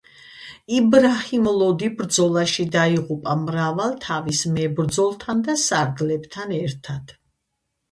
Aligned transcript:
იბრაჰიმ 0.77 1.49
ლოდი 1.63 1.89
ბრძოლაში 1.99 2.65
დაიღუპა 2.77 3.37
მრავალ 3.43 3.95
თავის 4.07 4.41
მებრძოლთან 4.57 5.47
და 5.51 5.59
სარდლებთან 5.67 6.59
ერთად. 6.65 7.17